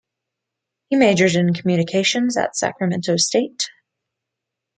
[0.89, 3.69] He majored in communications at Sacramento State.